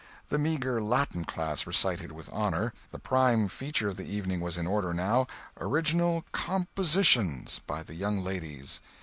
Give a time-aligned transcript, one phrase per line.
[0.29, 2.73] The meagre Latin class recited with honor.
[2.89, 8.79] The prime feature of the evening was in order, now—original "compositions" by the young ladies.